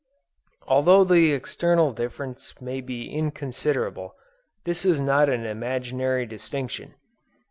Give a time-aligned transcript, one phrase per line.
[0.67, 4.15] "Although the external difference be inconsiderable,
[4.63, 6.95] this is not an imaginary distinction.